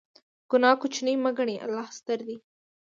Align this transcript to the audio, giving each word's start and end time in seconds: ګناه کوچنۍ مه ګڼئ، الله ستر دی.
ګناه 0.49 0.75
کوچنۍ 0.81 1.15
مه 1.23 1.31
ګڼئ، 1.37 1.55
الله 1.65 1.85
ستر 1.97 2.19
دی. 2.27 2.35